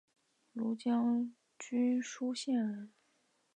[0.55, 2.91] 庐江郡舒县人。